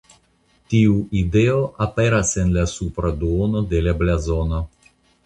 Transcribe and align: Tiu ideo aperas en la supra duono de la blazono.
Tiu 0.73 0.93
ideo 1.19 1.57
aperas 1.87 2.31
en 2.45 2.53
la 2.55 2.63
supra 2.71 3.13
duono 3.25 3.63
de 3.75 3.83
la 3.89 3.95
blazono. 4.01 4.65